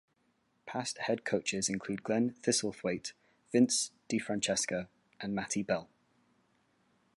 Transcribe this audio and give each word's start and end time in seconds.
Past 0.65 0.97
head 0.97 1.23
coaches 1.25 1.69
include 1.69 2.01
Glenn 2.01 2.31
Thistlethwaite, 2.41 3.13
Vince 3.51 3.91
DiFrancesca, 4.09 4.87
and 5.19 5.35
Matty 5.35 5.61
Bell. 5.61 5.89